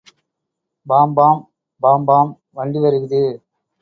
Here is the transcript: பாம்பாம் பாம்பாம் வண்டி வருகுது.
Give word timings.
பாம்பாம் 0.87 1.41
பாம்பாம் 1.81 2.31
வண்டி 2.51 2.79
வருகுது. 2.79 3.21